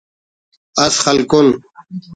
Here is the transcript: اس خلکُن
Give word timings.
اس 0.85 0.93
خلکُن 1.03 1.47